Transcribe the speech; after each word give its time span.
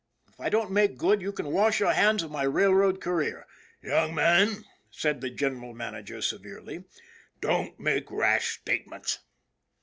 If 0.27 0.39
I 0.39 0.49
don't 0.49 0.71
make 0.71 0.97
good 0.97 1.21
you 1.21 1.31
can 1.31 1.51
wash 1.51 1.79
your 1.79 1.93
hands 1.93 2.23
of 2.23 2.31
my 2.31 2.41
railroad 2.41 2.99
career."" 2.99 3.45
Young 3.83 4.15
man," 4.15 4.65
said 4.89 5.21
the 5.21 5.29
General 5.29 5.75
Manager, 5.75 6.23
severely," 6.23 6.85
don't 7.39 7.79
make 7.79 8.09
rash 8.09 8.55
statements." 8.57 9.19